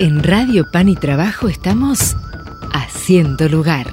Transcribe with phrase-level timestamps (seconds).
[0.00, 2.16] En Radio Pan y Trabajo estamos
[2.72, 3.86] haciendo lugar.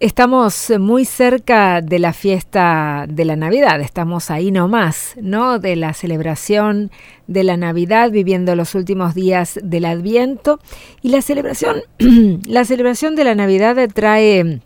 [0.00, 5.60] Estamos muy cerca de la fiesta de la Navidad, estamos ahí nomás, ¿no?
[5.60, 6.90] De la celebración
[7.28, 10.58] de la Navidad, viviendo los últimos días del Adviento.
[11.00, 11.82] Y la celebración,
[12.44, 14.60] la celebración de la Navidad trae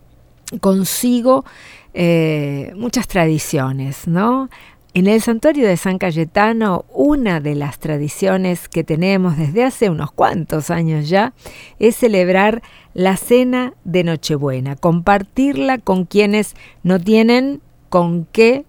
[0.61, 1.45] consigo
[1.93, 4.49] eh, muchas tradiciones, ¿no?
[4.95, 10.13] En el santuario de San Cayetano, una de las tradiciones que tenemos desde hace unos
[10.13, 11.33] cuantos años ya
[11.79, 18.67] es celebrar la cena de Nochebuena, compartirla con quienes no tienen con qué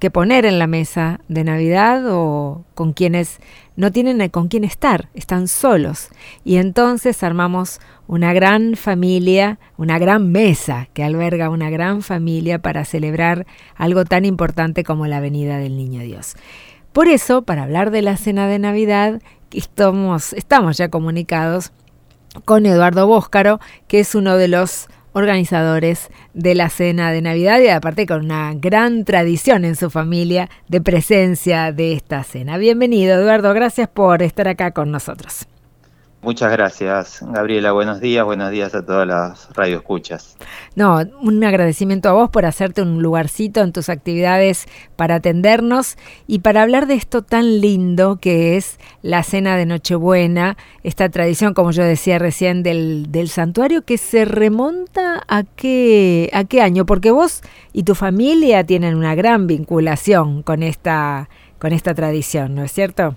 [0.00, 3.40] que poner en la mesa de Navidad o con quienes
[3.78, 6.08] no tienen con quién estar, están solos.
[6.44, 12.84] Y entonces armamos una gran familia, una gran mesa que alberga una gran familia para
[12.84, 13.46] celebrar
[13.76, 16.34] algo tan importante como la venida del Niño Dios.
[16.92, 21.70] Por eso, para hablar de la cena de Navidad, estamos, estamos ya comunicados
[22.44, 27.68] con Eduardo Bóscaro, que es uno de los organizadores de la cena de Navidad y
[27.68, 32.56] aparte con una gran tradición en su familia de presencia de esta cena.
[32.56, 35.46] Bienvenido Eduardo, gracias por estar acá con nosotros.
[36.20, 37.70] Muchas gracias, Gabriela.
[37.70, 40.36] Buenos días, buenos días a todas las radioescuchas.
[40.74, 45.96] No, un agradecimiento a vos por hacerte un lugarcito en tus actividades para atendernos
[46.26, 51.54] y para hablar de esto tan lindo que es la cena de Nochebuena, esta tradición,
[51.54, 56.84] como yo decía recién, del, del santuario que se remonta a qué, a qué año,
[56.84, 61.28] porque vos y tu familia tienen una gran vinculación con esta,
[61.60, 63.14] con esta tradición, ¿no es cierto?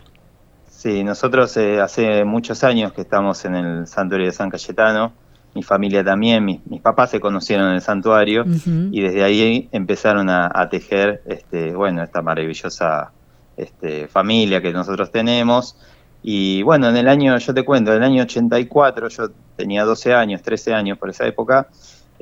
[0.82, 5.14] Sí, nosotros eh, hace muchos años que estamos en el santuario de San Cayetano,
[5.54, 10.68] mi familia también, mis, papás se conocieron en el santuario y desde ahí empezaron a,
[10.72, 13.12] tejer, este, bueno, esta maravillosa
[13.58, 15.78] este, familia que nosotros tenemos.
[16.24, 20.16] Y bueno, en el año, yo te cuento, en el año 84, yo tenía 12
[20.16, 21.68] años, 13 años por esa época,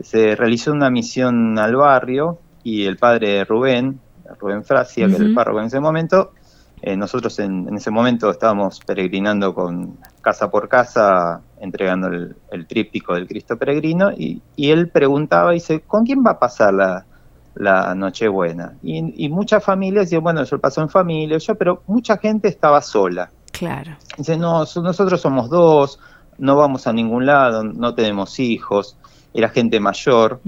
[0.01, 4.01] se realizó una misión al barrio y el padre Rubén,
[4.37, 6.33] Rubén Frasia, que era el párroco en ese momento,
[6.81, 13.27] eh, nosotros en, ese momento estábamos peregrinando con casa por casa, entregando el, tríptico del
[13.27, 17.05] Cristo peregrino, y, él preguntaba, dice, ¿con quién va a pasar la,
[17.55, 18.75] la Nochebuena?
[18.81, 22.81] Y, y muchas familias decían, bueno, yo paso en familia, yo, pero mucha gente estaba
[22.81, 23.31] sola.
[23.51, 23.91] Claro.
[24.17, 25.99] Dice, no, nosotros somos dos,
[26.37, 28.97] no vamos a ningún lado, no tenemos hijos,
[29.33, 30.41] era gente mayor,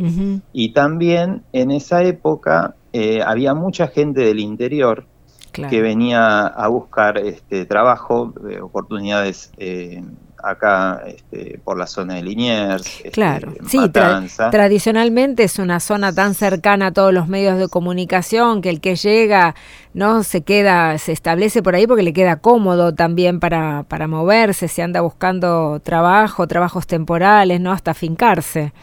[0.53, 5.05] y también en esa época eh, había mucha gente del interior
[5.51, 10.03] que venía a buscar este trabajo, eh, oportunidades eh,
[10.43, 12.85] acá este, por la zona de Liniers.
[12.97, 18.61] Este, claro, sí, tradicionalmente es una zona tan cercana a todos los medios de comunicación
[18.61, 19.55] que el que llega
[19.93, 24.67] no se queda, se establece por ahí porque le queda cómodo también para, para moverse,
[24.67, 27.71] se anda buscando trabajo, trabajos temporales, ¿no?
[27.71, 28.73] Hasta fincarse.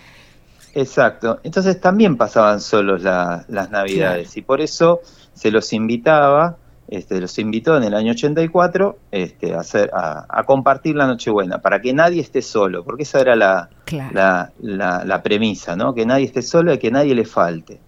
[0.74, 5.00] Exacto, entonces también pasaban solos las navidades y por eso
[5.34, 6.56] se los invitaba,
[6.88, 11.80] este, los invitó en el año 84 este, a, hacer, a, compartir la Nochebuena, para
[11.80, 13.70] que nadie esté solo, porque esa era la,
[14.60, 15.94] la, premisa, ¿no?
[15.94, 17.80] que nadie esté solo y que nadie le falte.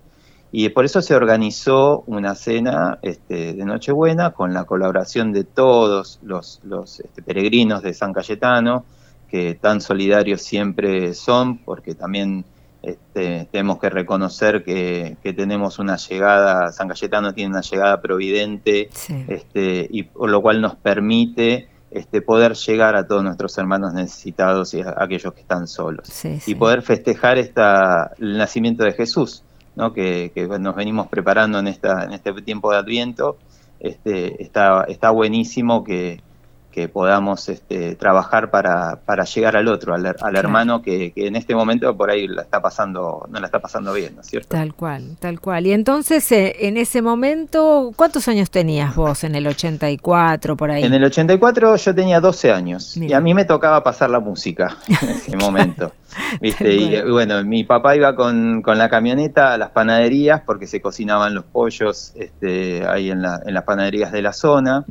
[0.53, 6.19] Y por eso se organizó una cena este, de Nochebuena con la colaboración de todos
[6.23, 8.85] los, los este, peregrinos de San Cayetano,
[9.29, 12.45] que tan solidarios siempre son, porque también
[12.83, 18.89] este, tenemos que reconocer que, tenemos una llegada, San Cayetano tiene una llegada providente,
[19.29, 24.73] este, y por lo cual nos permite este, poder llegar a todos nuestros hermanos necesitados
[24.75, 26.09] y a, aquellos que están solos.
[26.47, 29.43] y poder festejar esta, el nacimiento de Jesús,
[29.77, 29.93] ¿no?
[29.93, 33.37] que, nos venimos preparando en, esta, en este tiempo de Adviento.
[33.79, 36.21] Este, está, está buenísimo que,
[36.71, 41.97] que podamos este, trabajar para, para llegar al otro, al, hermano que, en este momento
[41.97, 44.49] por ahí la está pasando, no la está pasando bien, ¿no es cierto?
[44.49, 45.67] Tal cual, tal cual.
[45.67, 50.85] Y entonces, eh, en ese momento, ¿cuántos años tenías vos en el 84, por ahí?
[50.85, 54.77] En el 84 yo tenía 12 años y a mí me tocaba pasar la música
[54.89, 55.93] en ese momento.
[56.41, 56.75] ¿viste?
[56.75, 61.35] Y bueno, mi papá iba con, con, la camioneta a las panaderías porque se cocinaban
[61.35, 64.85] los pollos este, ahí en, la, en las panaderías de la zona.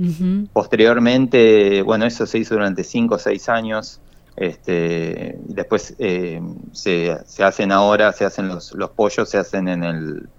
[0.53, 4.01] Posteriormente, bueno, eso se hizo durante 5 o 6 años.
[4.36, 9.83] Este, después eh, se, se, hacen ahora, se hacen los, los pollos, se hacen en
[9.83, 10.30] el,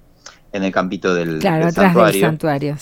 [0.52, 2.38] en el campito del, claro, santuario.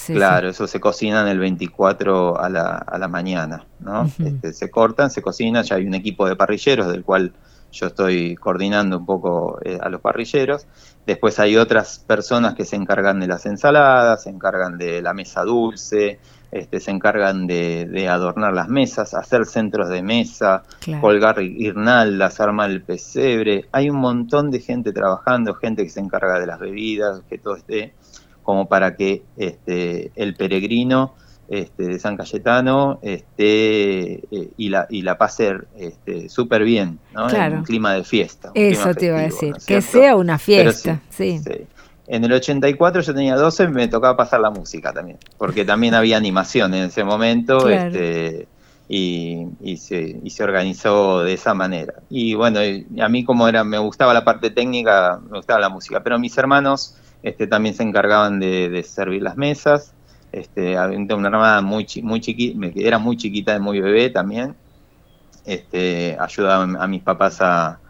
[0.07, 4.11] claro, eso se cocinan el 24 a la, a la mañana, ¿no?
[4.25, 7.33] Este, se cortan, se cocinan, ya hay un equipo de parrilleros del cual
[7.71, 10.67] yo estoy coordinando un poco eh, a los parrilleros.
[11.07, 15.43] Después hay otras personas que se encargan de las ensaladas, se encargan de la mesa
[15.43, 16.19] dulce,
[16.51, 20.63] este, se encargan de, adornar las mesas, hacer centros de mesa,
[21.01, 23.67] colgar guirnaldas, armar el pesebre.
[23.73, 27.57] Hay un montón de gente trabajando, gente que se encarga de las bebidas, que todo
[27.57, 27.93] esté
[28.43, 31.15] como para que este, el peregrino
[31.49, 34.23] este, de San Cayetano este,
[34.57, 37.29] y, la, y la pase este, súper bien, ¿no?
[37.29, 38.51] en un clima de fiesta.
[38.55, 41.01] Eso te iba a decir, que sea una fiesta.
[41.11, 41.41] sí.
[42.09, 45.95] En el 84 yo tenía 12 y me tocaba pasar la música también, porque también
[45.95, 48.49] había animación en ese momento este,
[48.89, 51.95] y, se, y se organizó de esa manera.
[52.09, 52.61] Y bueno,
[53.03, 56.37] a mí como era, me gustaba la parte técnica, me gustaba la música, pero mis
[56.39, 59.93] hermanos este, también se encargaban de, servir las mesas.
[60.33, 64.55] Este, una hermana muy, muy chiquita, era muy chiquita, muy bebé también.
[65.45, 67.81] Este, ayudaba a mis papás a,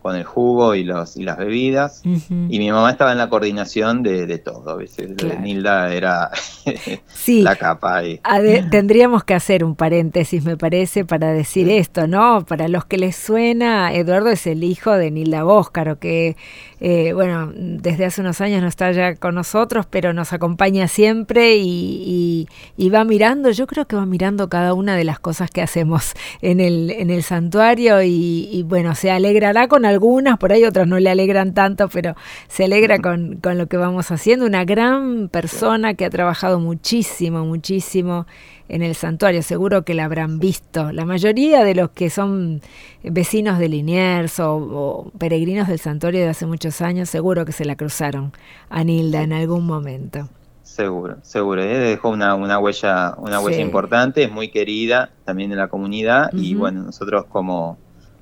[0.00, 2.02] con el jugo y, los, y las bebidas.
[2.04, 4.70] Y mi mamá estaba en la coordinación de, todo.
[4.70, 5.10] A veces
[5.40, 6.30] Nilda era
[7.26, 8.04] la capa.
[8.04, 8.20] Y...
[8.70, 12.44] tendríamos que hacer un paréntesis, me parece, para decir esto, ¿no?
[12.46, 16.36] Para los que les suena, Eduardo es el hijo de Nilda Bóscaro, que,
[16.80, 21.56] eh, bueno, desde hace unos años no está ya con nosotros, pero nos acompaña siempre
[21.56, 22.46] y,
[22.92, 26.60] va mirando, yo creo que va mirando cada una de las cosas que hacemos en
[26.60, 30.98] el, en el santuario y, y bueno, se alegra con algunas, por ahí otras no
[30.98, 32.14] le alegran tanto, pero
[32.48, 34.46] se alegra con, con lo que vamos haciendo.
[34.46, 38.26] Una gran persona que ha trabajado muchísimo, muchísimo
[38.68, 40.92] en el santuario, seguro que la habrán visto.
[40.92, 42.60] La mayoría de los que son
[43.02, 47.76] vecinos de Liniers o, peregrinos del santuario de hace muchos años, seguro que se la
[47.76, 48.32] cruzaron
[48.68, 50.28] a Nilda en algún momento.
[50.62, 51.62] Seguro, seguro.
[51.62, 51.78] ¿eh?
[51.78, 56.54] Dejó una, una huella, una huella importante, es muy querida también en la comunidad y
[56.54, 57.78] bueno, nosotros como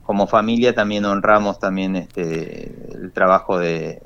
[0.06, 4.00] como familia también honramos también este el trabajo de,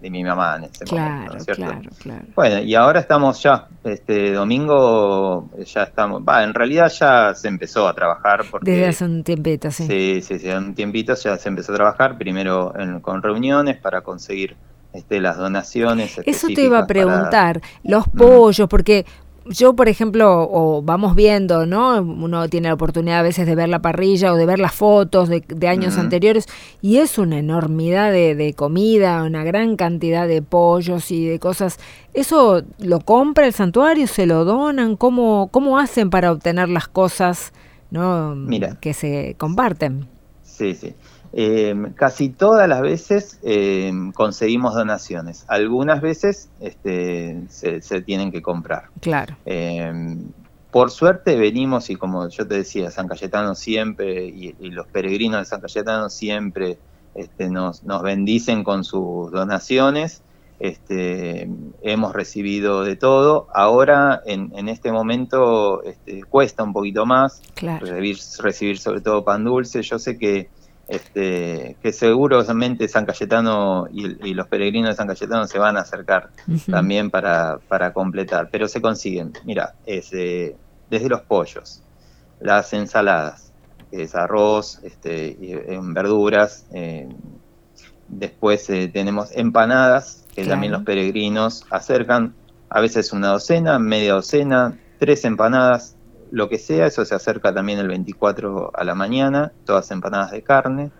[0.00, 1.62] mi mamá en este momento, ¿no es cierto?
[1.62, 2.24] Claro, claro.
[2.34, 7.88] Bueno, y ahora estamos ya, este domingo ya estamos, va, en realidad ya se empezó
[7.88, 9.86] a trabajar porque desde hace un tiempito, sí.
[9.86, 14.56] Sí, sí, sí, un tiempito ya se empezó a trabajar primero con reuniones para conseguir
[14.94, 16.20] este, las donaciones.
[16.24, 19.04] Eso te iba a preguntar, los pollos, porque
[19.46, 22.00] yo, por ejemplo, o vamos viendo, ¿no?
[22.00, 25.28] Uno tiene la oportunidad a veces de ver la parrilla o de ver las fotos
[25.28, 26.46] de, años anteriores
[26.80, 31.78] y es una enormidad de, comida, una gran cantidad de pollos y de cosas.
[32.14, 34.06] ¿Eso lo compra el santuario?
[34.06, 34.96] ¿Se lo donan?
[34.96, 37.52] ¿Cómo, cómo hacen para obtener las cosas
[37.90, 38.34] ¿no?
[38.80, 40.08] que se comparten?
[40.42, 40.94] Sí, sí.
[41.36, 45.44] Em, casi todas las veces em, conseguimos donaciones.
[45.48, 48.84] Algunas veces este, se, tienen que comprar.
[49.00, 49.36] Claro.
[49.44, 50.28] Em,
[50.70, 55.46] por suerte venimos y como yo te decía, San Cayetano siempre y, los peregrinos de
[55.46, 56.78] San Cayetano siempre
[57.16, 60.22] este, nos, nos, bendicen con sus donaciones.
[60.60, 61.48] Este,
[61.82, 63.48] hemos recibido de todo.
[63.52, 69.82] Ahora, en, este momento, este, cuesta un poquito más recibir, recibir sobre todo pan dulce.
[69.82, 70.48] Yo sé que
[70.88, 76.30] este, que seguramente San Cayetano y, los peregrinos de San Cayetano se van a acercar
[76.70, 81.82] también para, para, completar, pero se consiguen, mira, es, desde los pollos,
[82.40, 83.52] las ensaladas,
[83.90, 85.54] es arroz, este, y,
[85.92, 87.08] verduras, eh,
[88.08, 92.34] después eh, tenemos empanadas, que también los peregrinos acercan,
[92.68, 95.96] a veces una docena, media docena, tres empanadas,
[96.34, 100.42] lo que sea, eso se acerca también el 24 a la mañana, todas empanadas de
[100.42, 100.90] carne.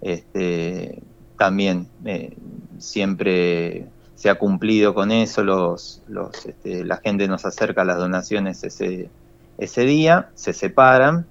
[0.00, 1.02] Este,
[1.36, 2.34] también eh,
[2.78, 8.64] siempre se ha cumplido con eso, los, los, este, la gente nos acerca las donaciones
[8.64, 9.10] ese,
[9.58, 11.26] ese día, se separan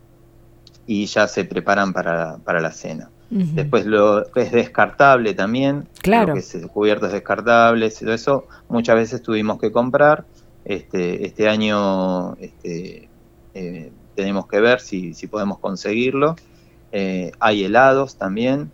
[0.86, 3.10] y ya se preparan para, para la cena.
[3.32, 6.34] Después lo es descartable también, claro.
[6.34, 10.26] que es cubiertos descartables, todo eso muchas veces tuvimos que comprar.
[10.66, 13.09] Este, este año este,
[13.54, 16.36] eh, tenemos que ver si, si podemos conseguirlo.
[16.92, 18.72] Eh, hay helados también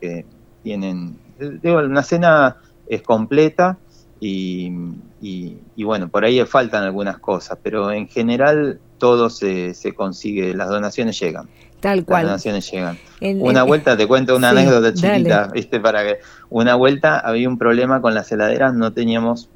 [0.00, 0.24] que,
[0.62, 1.16] tienen,
[1.62, 2.56] digo, una cena
[2.88, 3.78] es completa
[4.20, 4.72] y,
[5.20, 10.68] y, bueno, por ahí faltan algunas cosas, pero en general todo se, se consigue, las
[10.68, 11.48] donaciones llegan.
[11.80, 12.22] Tal cual.
[12.22, 12.98] Las donaciones llegan.
[13.20, 15.80] una vuelta, te cuento una anécdota chiquita, ¿viste?
[15.80, 16.18] Para que
[16.48, 19.50] una vuelta había un problema con las heladeras, no teníamos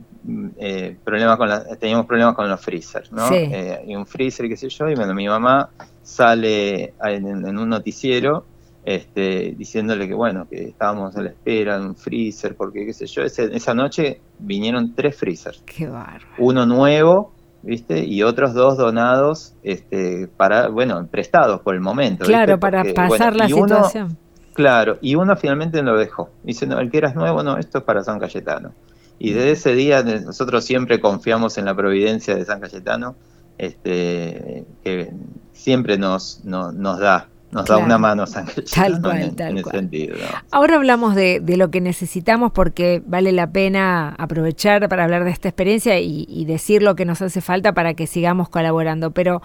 [0.59, 1.49] eh, problemas con
[1.79, 3.31] teníamos problemas con los freezers, ¿no?
[3.33, 5.71] Eh, y un freezer, qué sé yo, y bueno, mi mamá
[6.03, 8.45] sale en, un noticiero
[8.85, 13.07] este, diciéndole que bueno, que estábamos a la espera de un freezer, porque qué sé
[13.07, 15.63] yo, esa noche vinieron tres freezers.
[15.67, 16.27] Qué bárbaro.
[16.39, 17.33] Uno nuevo,
[17.63, 18.05] ¿viste?
[18.05, 22.25] Y otros dos donados, este, para, bueno, prestados por el momento.
[22.25, 24.17] Claro, para pasar la situación.
[24.55, 26.31] Claro, y uno finalmente lo dejó.
[26.43, 28.73] Dice, no, el que eras nuevo, no, esto es para San Cayetano.
[29.19, 33.17] Y desde ese día nosotros siempre confiamos en la providencia de San Cayetano,
[33.59, 35.11] este, que
[35.53, 40.17] siempre nos, nos da nos da una mano San tal cual, en, tal ese sentido.
[40.51, 45.49] Ahora hablamos de, lo que necesitamos porque vale la pena aprovechar para hablar de esta
[45.49, 49.11] experiencia y, decir lo que nos hace falta para que sigamos colaborando.
[49.11, 49.43] Pero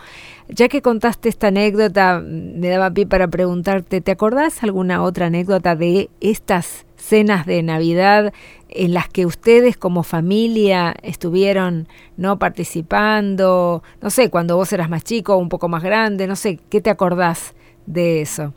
[0.49, 5.75] ya que contaste esta anécdota, me daba pie para preguntarte, ¿te acordás alguna otra anécdota
[5.75, 8.33] de estas cenas de Navidad
[8.69, 13.83] en las que ustedes como familia estuvieron no participando?
[14.01, 16.89] No sé, cuando vos eras más chico un poco más grande, no sé, ¿qué te
[16.89, 17.53] acordás?
[17.85, 18.53] de eso.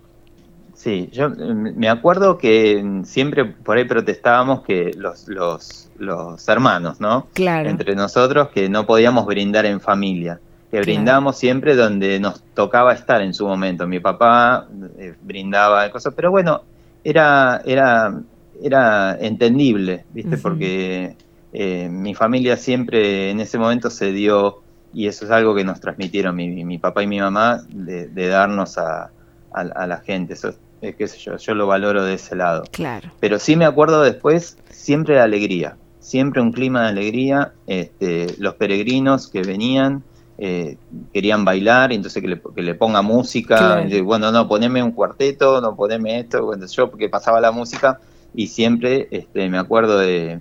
[0.75, 7.01] Sí, yo mm, me acuerdo que siempre por ahí protestábamos que los, los, los hermanos,
[7.01, 7.27] ¿no?
[7.33, 7.69] Claro.
[7.69, 10.39] Entre nosotros que no podíamos brindar en familia,
[10.71, 13.87] que brindamos siempre donde nos tocaba estar en su momento.
[13.87, 14.67] Mi papá
[14.99, 16.63] eh, brindaba cosas, pero bueno,
[17.05, 18.15] era, era,
[18.63, 20.37] era entendible, ¿viste?
[20.39, 21.17] Porque
[21.53, 25.81] eh, mi familia siempre en ese momento se dio, y eso es algo que nos
[25.81, 29.11] transmitieron mi, mi papá y mi mamá, de darnos a,
[29.57, 30.35] a, la gente.
[30.35, 32.65] Eso, es qué sé yo, yo lo valoro de ese lado.
[32.71, 33.11] Claro.
[33.21, 37.53] Pero sí me acuerdo después siempre de alegría, siempre un clima de alegría.
[37.67, 40.05] Este, los peregrinos que venían
[40.39, 40.77] eh,
[41.15, 43.87] querían bailar, entonces que le, que le ponga música.
[44.05, 46.45] bueno, no, poneme un cuarteto, no poneme esto.
[46.45, 47.99] Bueno, yo porque pasaba la música
[48.37, 50.41] y siempre este, me acuerdo de,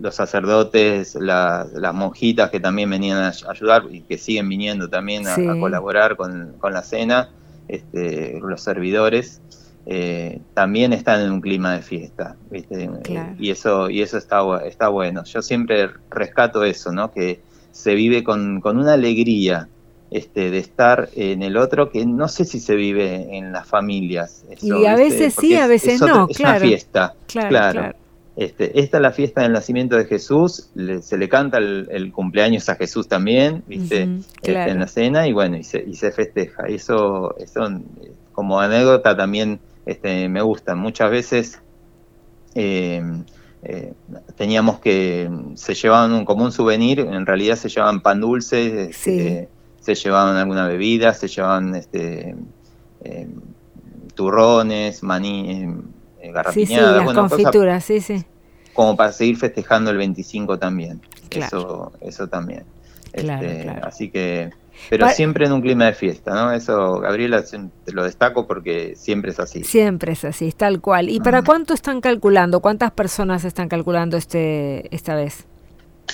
[0.00, 5.34] los sacerdotes, las monjitas que también venían a ayudar y que siguen viniendo también a,
[5.34, 7.28] colaborar con, con, la cena
[7.68, 9.42] este, los servidores,
[9.86, 12.88] eh, también están en un clima de fiesta, ¿viste?
[13.38, 15.24] y eso, y eso está, está bueno.
[15.24, 17.10] Yo siempre rescato eso, ¿no?
[17.10, 17.40] Que
[17.72, 19.68] se vive con, una alegría
[20.10, 24.44] este, de estar en el otro que no sé si se vive en las familias.
[24.60, 27.94] y a veces sí, a veces no, es una fiesta, claro.
[28.36, 30.70] Este, esta es la fiesta del nacimiento de Jesús,
[31.02, 34.08] se le canta el, cumpleaños a Jesús también, ¿viste?
[34.40, 36.66] Este, en la cena y bueno, y se, y se festeja.
[36.66, 37.68] Eso, eso
[38.32, 40.74] como anécdota también este, me gusta.
[40.74, 41.60] Muchas veces
[42.54, 43.02] eh,
[43.62, 43.92] eh,
[44.36, 49.48] teníamos que, se llevaban como un souvenir, en realidad se llevaban pan dulce, este,
[49.94, 52.34] se llevaban alguna bebida, se llevaban este,
[53.04, 53.28] eh,
[54.14, 55.68] turrones, maní
[56.52, 58.24] Sí, sí, las confituras, sí, sí.
[58.74, 61.00] Como para seguir festejando el 25 también.
[61.30, 62.64] Eso, eso también.
[63.12, 64.50] Este, así que,
[64.88, 66.52] pero siempre en un clima de fiesta, ¿no?
[66.52, 69.64] Eso, Gabriela, te lo destaco porque siempre es así.
[69.64, 71.08] Siempre es así, tal cual.
[71.08, 72.60] ¿Y para cuánto están calculando?
[72.60, 75.44] ¿Cuántas personas están calculando este esta vez?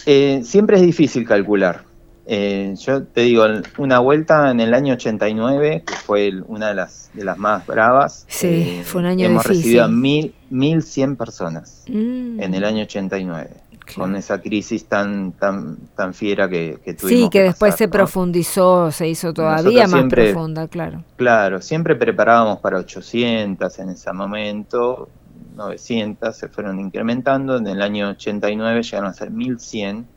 [0.07, 1.85] Eh, siempre es difícil calcular.
[2.29, 3.45] Eh, yo te digo,
[3.79, 8.25] una vuelta en el año 89, que fue una de las, de las más bravas.
[8.29, 12.41] Sí, eh, fue un año Hemos recibido a mil, 1.100 personas mm.
[12.41, 13.51] en el año 89.
[13.95, 17.23] Con esa crisis tan tan tan fiera que, que tuvimos.
[17.23, 21.05] Sí, que, después se profundizó, se hizo todavía más profunda, claro.
[21.15, 25.09] Claro, siempre preparábamos para 800 en ese momento,
[25.55, 30.16] 900 se fueron incrementando, en el año 89 llegaron a ser 1100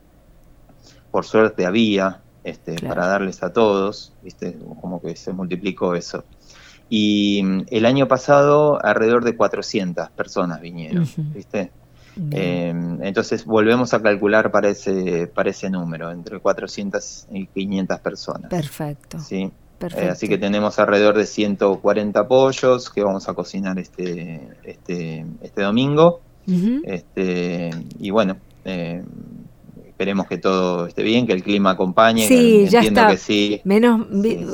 [1.11, 4.57] por suerte había este, para darles a todos, ¿viste?
[4.81, 6.23] como que se multiplicó eso.
[6.89, 11.71] Y mm, el año pasado alrededor de 400 personas vinieron, ¿viste?
[12.31, 18.49] Em, entonces volvemos a calcular para ese, para ese número, entre 400 y 500 personas.
[18.49, 19.19] Perfecto.
[19.19, 19.51] ¿sí?
[19.95, 25.61] Eh, así que tenemos alrededor de 140 pollos que vamos a cocinar este, este, este
[25.61, 26.21] domingo.
[26.83, 29.03] este, y bueno, eh,
[29.99, 32.25] esperemos que todo esté bien, que el clima acompañe.
[32.25, 33.13] Sí, ya está.
[33.65, 34.07] Menos,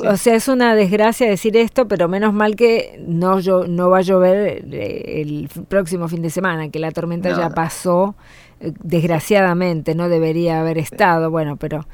[0.04, 4.00] o sea, es una desgracia decir esto, pero menos mal que no, no va a
[4.00, 8.16] llover eh, el próximo fin de semana, que la tormenta ya pasó.
[8.58, 11.86] Eh, desgraciadamente no debería haber estado, bueno, pero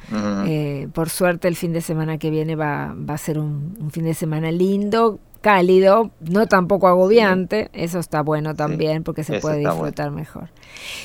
[0.47, 3.91] eh, por suerte el fin de semana que viene va, va a ser un, un
[3.91, 9.59] fin de semana lindo, cálido, no tampoco agobiante, eso está bueno también porque se puede
[9.59, 10.47] disfrutar mejor.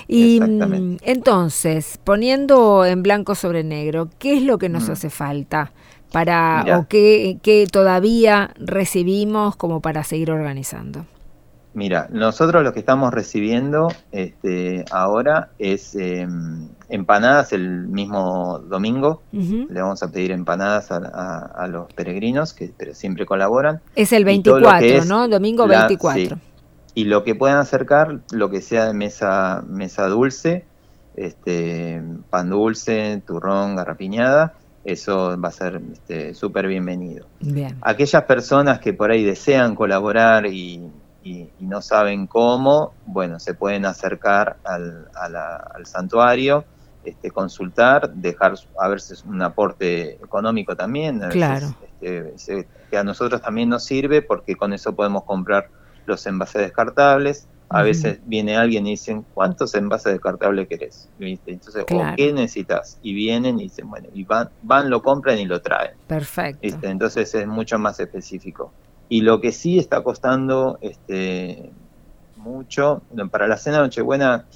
[0.07, 4.93] Y mm, entonces, poniendo en blanco sobre negro, ¿qué es lo que nos mm.
[4.93, 5.73] hace falta
[6.13, 11.05] para o qué, qué todavía recibimos como para seguir organizando?
[11.75, 19.23] Mira, nosotros lo que estamos recibiendo este, ahora es em, empanadas el mismo domingo.
[19.33, 23.81] Le vamos a pedir empanadas a, los peregrinos que pero siempre colaboran.
[23.95, 25.29] Es el 24, ¿no?
[25.29, 26.39] Domingo 24.
[26.95, 30.65] Y lo que puedan acercar, lo que sea de mesa, mesa dulce,
[31.17, 35.81] este, pan dulce, turrón, garrapiñada eso va a ser
[36.33, 37.27] súper este, bienvenido.
[37.83, 40.81] Aquellas personas que por ahí desean colaborar y,
[41.61, 46.65] no saben cómo, bueno, se pueden acercar al, al santuario,
[47.09, 51.21] este, consultar, dejar a ver si es un aporte económico también.
[51.31, 51.75] claro.
[52.01, 55.69] este, que a nosotros también nos sirve porque con eso podemos comprar
[56.07, 57.49] los envases descartables.
[57.71, 61.11] A veces viene alguien y dicen, ¿cuántos envases descartables querés?
[61.19, 62.99] Entonces, ¿o qué necesitas?
[63.03, 65.93] Y vienen y dicen, bueno, y van, van, lo compran y lo traen.
[66.07, 66.67] Perfecto.
[66.83, 68.73] Entonces es mucho más específico.
[69.09, 71.71] Y lo que sí está costando este,
[72.37, 74.47] mucho, para la cena de Nochebuena,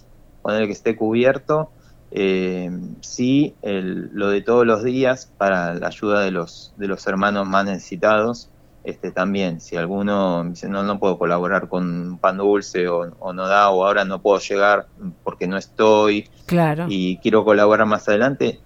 [0.43, 1.71] poner que esté cubierto,
[2.11, 7.07] eh, sí el, lo de todos los días para la ayuda de los, de los
[7.07, 8.51] hermanos más necesitados,
[8.85, 13.71] este, también, si alguno dice, no, no puedo colaborar con pan dulce o, no da,
[13.71, 14.87] o ahora no puedo llegar
[15.23, 16.87] porque no estoy claro.
[16.89, 18.61] y quiero colaborar más adelante,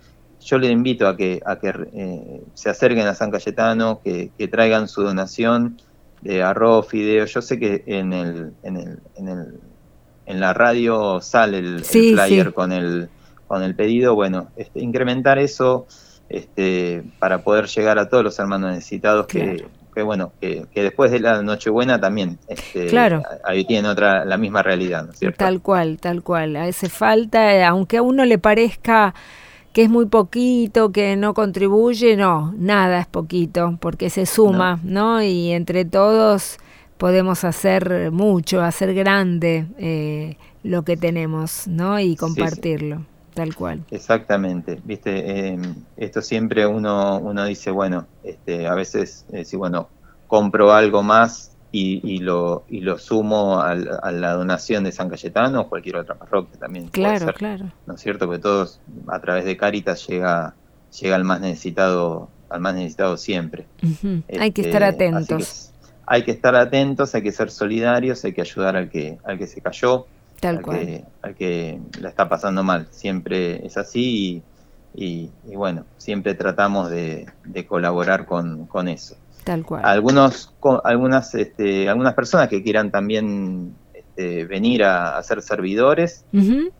[0.46, 4.86] yo le invito a que, a que eh, se acerquen a San Cayetano, que, traigan
[4.86, 5.80] su donación
[6.22, 7.26] de arroz, fideo.
[7.26, 9.60] Yo sé que en el, en el, en el
[10.26, 13.08] en la radio sale el, flyer con el
[13.46, 15.86] con el pedido, bueno, este, incrementar eso
[16.28, 21.20] este, para poder llegar a todos los hermanos necesitados que, que bueno, que, después de
[21.20, 23.22] la Nochebuena también este, claro.
[23.44, 25.38] ahí tienen otra, la misma realidad, ¿no es cierto?
[25.38, 26.56] Tal cual, tal cual.
[26.56, 29.14] Hace falta, eh, aunque a uno le parezca
[29.76, 35.22] que es muy poquito, que no contribuye, no, nada es poquito, porque se suma, ¿no?
[35.22, 36.56] Y entre todos
[36.96, 42.00] podemos hacer mucho, hacer grande eh, lo que tenemos, ¿no?
[42.00, 43.04] Y compartirlo.
[43.34, 43.84] Tal cual.
[43.90, 49.90] Exactamente, viste, em, esto siempre uno, uno dice, bueno, este, a veces eh, si bueno,
[50.26, 55.68] compro algo más y, lo, y lo sumo a la donación de San Cayetano o
[55.68, 56.88] cualquier otra parroquia también.
[56.88, 57.70] Claro, claro.
[57.86, 58.30] ¿No es cierto?
[58.30, 60.54] Que todos a través de Caritas llega,
[61.00, 63.66] llega al más necesitado, al más necesitado siempre.
[64.40, 65.72] hay que estar este, atentos.
[66.06, 69.46] hay que estar atentos, hay que ser solidarios, hay que ayudar al que, al que
[69.46, 70.06] se cayó
[70.40, 70.78] Tal al, cual.
[70.78, 72.88] Que, al que la está pasando mal.
[72.90, 74.42] Siempre es así
[74.94, 77.26] y, bueno, siempre tratamos de,
[77.68, 79.16] colaborar con, eso.
[79.46, 79.82] Tal cual.
[79.84, 86.24] Algunos, algunas, este, algunas personas que quieran también este, venir a, ser servidores,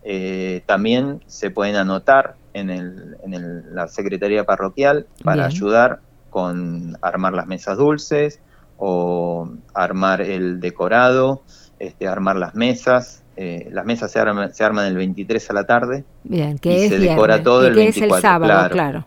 [0.03, 7.35] eh, también se pueden anotar en, el, en la Secretaría Parroquial para ayudar con armar
[7.35, 8.41] las mesas dulces
[8.79, 11.43] o armar el decorado,
[11.79, 15.65] este, armar las mesas, eh, las mesas se arman, se arman el 23 a la
[15.65, 16.05] tarde.
[16.25, 18.09] Bien, que y se decora todo el 24.
[18.09, 19.07] Es el sábado, claro.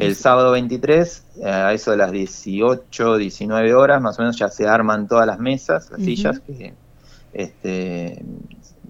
[0.00, 4.48] El sábado 23, eh, a eso de las 18, 19 horas, más o menos ya
[4.48, 6.74] se arman todas las mesas, las sillas, que,
[7.32, 8.24] este,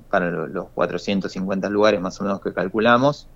[0.08, 3.28] para los 450 lugares más o menos que calculamos.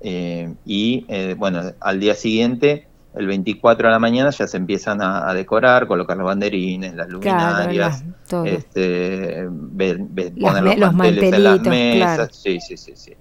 [0.00, 5.32] Eh, y bueno, al día siguiente el 24 de la mañana ya se empiezan a,
[5.34, 8.04] decorar, colocar los banderines, las luminarias,
[8.44, 9.48] este,
[10.40, 13.12] poner los, manteles en las mesas, sí, sí, sí, sí,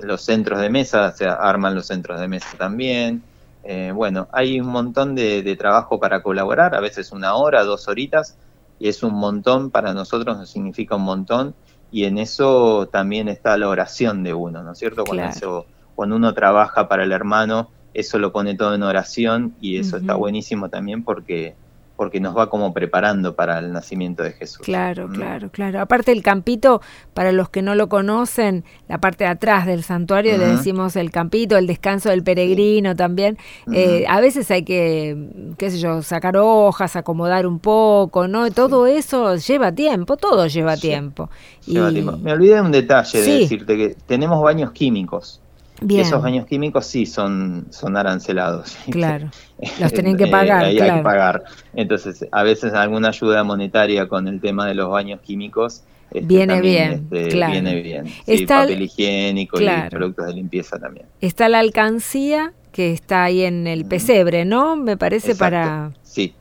[0.00, 3.22] Los centros de mesa, se arman los centros de mesa también.
[3.64, 8.36] Eh, bueno, hay un montón de, trabajo para colaborar, a veces una hora, dos horitas,
[8.78, 11.54] y es un montón, para nosotros nos significa un montón,
[11.90, 15.04] y en eso también está la oración de uno, ¿no es cierto?
[15.04, 19.78] Cuando, eso, cuando uno trabaja para el hermano, eso lo pone todo en oración y
[19.78, 21.54] eso está buenísimo también porque
[21.96, 24.64] porque nos va como preparando para el nacimiento de Jesús.
[24.64, 25.80] Claro, claro, claro.
[25.80, 26.80] Aparte el campito,
[27.12, 31.10] para los que no lo conocen, la parte de atrás del santuario le decimos el
[31.10, 33.38] campito, el descanso del peregrino también.
[33.72, 35.16] Eh, a veces hay que,
[35.56, 38.50] qué sé yo, sacar hojas, acomodar un poco, ¿no?
[38.50, 41.30] Todo eso lleva tiempo, todo lleva tiempo.
[41.64, 42.16] Lleva tiempo.
[42.18, 45.40] Me olvidé de un detalle de decirte que tenemos baños químicos.
[45.88, 48.76] Esos baños químicos sí son, son arancelados.
[48.90, 49.30] Claro,
[49.80, 50.64] los tienen que pagar.
[50.64, 51.44] hay que pagar.
[51.74, 55.82] Entonces, a veces alguna ayuda monetaria con el tema de los baños químicos.
[56.10, 57.52] Este, viene, bien, este, claro.
[57.52, 61.06] viene bien, Está papel higiénico y productos de limpieza también.
[61.20, 64.76] Está la alcancía que está ahí en el pesebre, ¿no?
[64.76, 66.34] Me parece para, sí.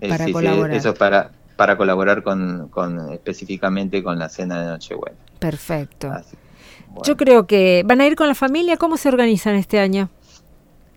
[0.00, 0.76] Eh, para colaborar.
[0.76, 5.16] eso es para, para colaborar con, con, específicamente con la cena de Nochebuena.
[5.38, 6.10] Perfecto.
[7.04, 8.76] Yo creo que van a ir con la familia.
[8.76, 10.08] ¿Cómo se organizan este año?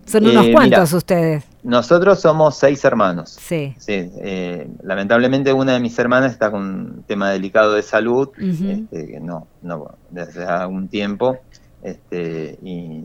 [0.05, 1.43] Son unos eh, cuantos ustedes.
[1.61, 3.37] Nosotros somos seis hermanos.
[3.39, 3.75] Sí.
[3.77, 9.07] sí eh, lamentablemente una de mis hermanas está con un tema delicado de salud, este,
[9.07, 11.37] que no, no, desde algún tiempo,
[11.83, 13.03] este, y,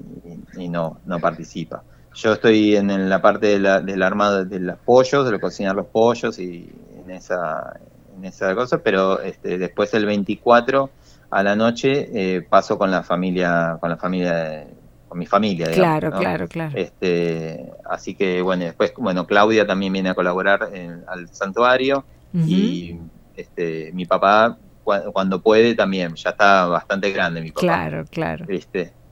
[0.69, 1.83] no, no participa.
[2.15, 5.75] Yo estoy en, la parte de la, del armado de los pollos, de lo cocinar
[5.75, 6.71] los pollos y
[7.05, 7.81] en esa,
[8.17, 10.89] en esa cosa, pero este, después el 24
[11.35, 14.69] a la noche eh, paso con la familia, con la familia
[15.09, 15.69] con mi familia.
[15.73, 16.73] claro, claro, claro.
[16.77, 20.71] Este, así que bueno, después, bueno, Claudia también viene a colaborar
[21.09, 22.97] al santuario y
[23.37, 27.61] este, mi papá cuando puede también, ya está bastante grande mi papá.
[27.61, 28.47] Claro, claro.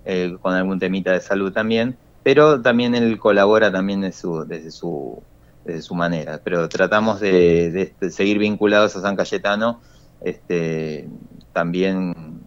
[0.05, 4.71] Eh, con algún temita de salud también, pero también él colabora también de su, desde
[4.71, 5.21] su
[5.65, 9.81] desde su manera, pero tratamos de, seguir vinculados a San Cayetano
[10.21, 11.09] este,
[11.53, 12.43] también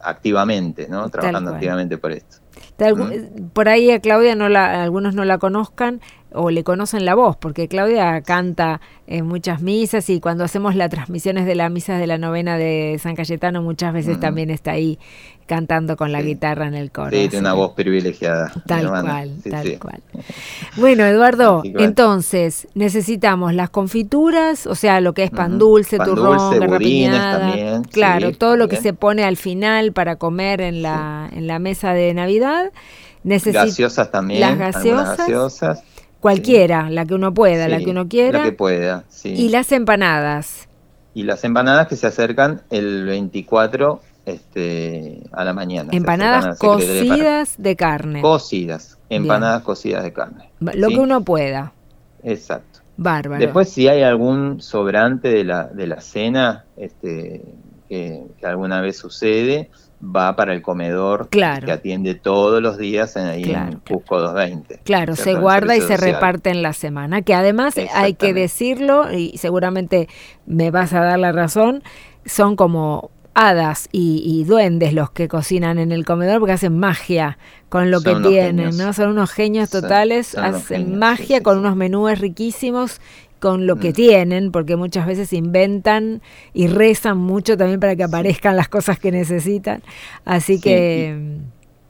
[0.00, 1.08] activamente, ¿no?
[1.08, 2.41] Trabajando activamente por esto.
[2.78, 3.48] ¿Mm?
[3.52, 6.00] Por ahí a Claudia no la, algunos no la conozcan,
[6.34, 10.90] o le conocen la voz, porque Claudia canta en muchas misas y cuando hacemos las
[10.90, 14.98] transmisiones de la misa de la novena de San Cayetano muchas veces también está ahí
[15.46, 17.10] cantando con la guitarra en el coro.
[17.10, 18.52] Sí, tiene una voz privilegiada.
[18.66, 20.00] Tal cual, tal cual.
[20.76, 27.82] Bueno, Eduardo, entonces necesitamos las confituras, o sea, lo que es pan dulce, turrón, también,
[27.84, 31.92] claro, todo lo que se pone al final para comer en la, en la mesa
[31.92, 32.51] de Navidad.
[33.24, 34.40] Gaseosas también.
[34.40, 35.82] Las gaseosas
[36.22, 38.38] Cualquiera, la que uno pueda, la que uno quiera.
[38.38, 39.30] La que pueda, sí.
[39.30, 40.68] Y las empanadas.
[41.14, 45.90] Y las empanadas que se acercan el 24 este, a la mañana.
[45.92, 48.22] Empanadas cocidas de carne.
[48.22, 50.52] Cocidas, empanadas cocidas de carne.
[50.60, 51.72] Lo que uno pueda.
[52.22, 52.80] Exacto.
[52.96, 53.40] Bárbaro.
[53.40, 57.42] Después, si hay algún sobrante de la, de la cena, este,
[57.88, 59.70] que, que alguna vez sucede,
[60.02, 64.80] va para el comedor que atiende todos los días en, ahí en Cusco 220.
[64.84, 69.38] Claro, se guarda y se reparte en la semana, que además hay que decirlo, y
[69.38, 70.08] seguramente
[70.46, 71.82] me vas a dar la razón,
[72.24, 77.38] son como hadas y, duendes los que cocinan en el comedor porque hacen magia
[77.68, 78.92] con lo que tienen, ¿no?
[78.92, 83.00] Son unos genios totales, hacen magia con unos menúes riquísimos
[83.42, 83.94] con lo que mm.
[83.94, 86.22] tienen, porque muchas veces inventan
[86.54, 89.82] y rezan mucho también para que aparezcan las cosas que necesitan.
[90.24, 91.40] Así que...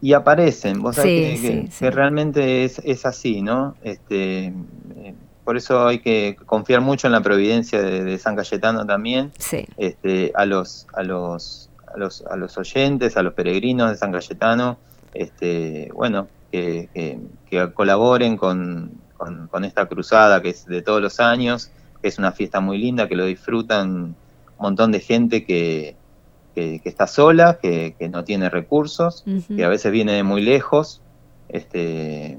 [0.01, 3.77] Y, aparecen, vos sabés que, realmente es, es, así, ¿no?
[3.85, 9.31] Este, eh, por eso hay que confiar mucho en la providencia de, San Cayetano también.
[9.77, 14.11] Este, a los, a los, a los, a los oyentes, a los peregrinos de San
[14.11, 14.79] Cayetano,
[15.13, 16.89] este, bueno, que,
[17.49, 19.02] que colaboren con,
[19.51, 23.09] con, esta cruzada que es de todos los años, que es una fiesta muy linda,
[23.09, 24.17] que lo disfrutan un
[24.59, 25.97] montón de gente que,
[26.55, 31.01] está sola, que, no tiene recursos, que a veces viene de muy lejos,
[31.49, 32.39] este,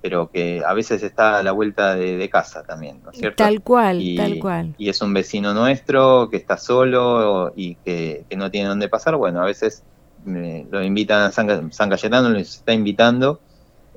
[0.00, 3.36] pero que a veces está a la vuelta de, casa también, ¿no es cierto?
[3.36, 4.74] Tal cual, tal cual.
[4.78, 9.40] Y es un vecino nuestro que está solo y que, no tiene dónde pasar, bueno,
[9.40, 9.82] a veces
[10.24, 13.40] lo invitan a San, San Cayetano, les está invitando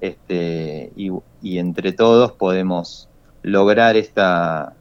[0.02, 1.12] este, y,
[1.58, 3.08] entre todos podemos
[3.44, 4.74] lograr esta,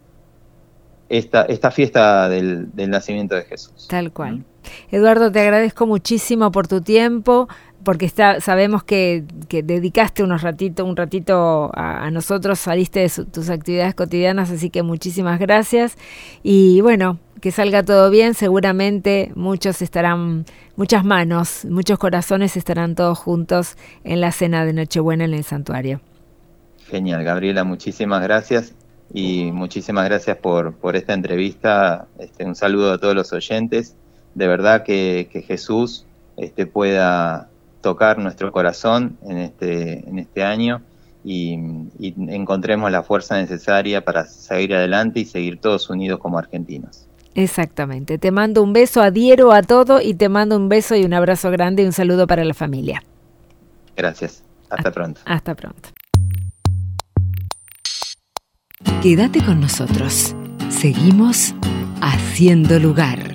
[1.09, 3.87] esta, esta fiesta del, nacimiento de Jesús.
[3.89, 4.45] Tal cual.
[4.91, 7.49] Eduardo, te agradezco muchísimo por tu tiempo,
[7.85, 13.95] porque está, sabemos que, dedicaste unos ratito, un ratito a, nosotros, saliste de tus actividades
[13.95, 15.97] cotidianas, así que muchísimas gracias.
[16.43, 20.45] Y bueno, que salga todo bien, seguramente muchos estarán,
[20.77, 26.01] muchas manos, muchos corazones estarán todos juntos en la cena de Nochebuena en el santuario.
[26.87, 28.75] Genial, Gabriela, muchísimas gracias
[29.13, 32.07] y muchísimas gracias por, por esta entrevista.
[32.19, 33.97] Este, un saludo a todos los oyentes.
[34.35, 37.49] De verdad que, Jesús este, pueda
[37.81, 40.83] tocar nuestro corazón en este, en este año
[41.25, 41.55] y
[42.29, 47.10] encontremos la fuerza necesaria para seguir adelante y seguir todos unidos como argentinos.
[47.41, 48.19] Exactamente.
[48.19, 51.51] Te mando un beso, adhiero a todo y te mando un beso y un abrazo
[51.51, 53.03] grande y un saludo para la familia.
[53.97, 54.43] Gracias.
[54.69, 55.21] Hasta pronto.
[55.25, 55.89] Hasta pronto.
[59.03, 60.35] Quédate con nosotros.
[60.69, 61.55] Seguimos
[62.03, 63.30] haciendo lugar.